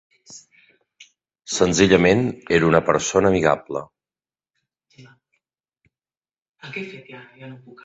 [1.57, 2.23] Senzillament
[2.57, 3.85] era una persona amigable.